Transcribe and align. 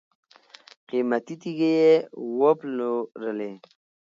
قیمتي 0.89 1.35
تیږي 1.41 1.69
یې 1.83 1.91
وپلورلې. 2.39 3.51